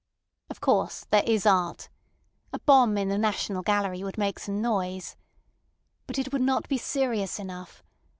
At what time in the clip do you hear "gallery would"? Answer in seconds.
3.61-4.17